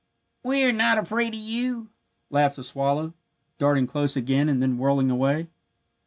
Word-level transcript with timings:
"We 0.43 0.63
are 0.63 0.71
not 0.71 0.97
afraid 0.97 1.35
of 1.35 1.39
you!" 1.39 1.91
laughed 2.31 2.55
the 2.55 2.63
swallow, 2.63 3.13
darting 3.59 3.85
close 3.85 4.15
again 4.17 4.49
and 4.49 4.59
then 4.59 4.79
whirling 4.79 5.11
away. 5.11 5.47